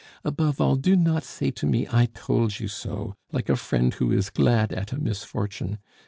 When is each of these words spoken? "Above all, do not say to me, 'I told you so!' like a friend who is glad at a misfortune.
"Above 0.25 0.59
all, 0.59 0.77
do 0.77 0.95
not 0.95 1.23
say 1.23 1.51
to 1.51 1.67
me, 1.67 1.85
'I 1.87 2.07
told 2.15 2.59
you 2.59 2.67
so!' 2.67 3.13
like 3.31 3.49
a 3.49 3.55
friend 3.55 3.93
who 3.93 4.11
is 4.11 4.31
glad 4.31 4.73
at 4.73 4.91
a 4.91 4.97
misfortune. 4.99 5.77